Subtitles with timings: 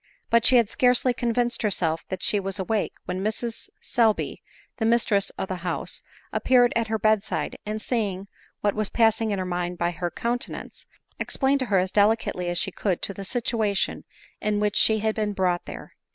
[0.31, 4.41] But she had scarcely convinced herself that she was awake, when Mrs Selby,
[4.77, 6.01] the mistress of the house,
[6.33, 8.27] ap peared at her bed side, and, seeing
[8.61, 10.87] what was passing m her mind by her countenance,
[11.19, 14.03] explained to her as deli cately as she could the situation
[14.41, 15.93] in which she had been brought there.